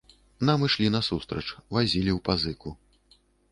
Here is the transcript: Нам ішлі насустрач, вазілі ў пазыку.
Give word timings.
Нам 0.47 0.63
ішлі 0.67 0.87
насустрач, 0.95 1.45
вазілі 1.77 2.11
ў 2.17 2.25
пазыку. 2.31 2.69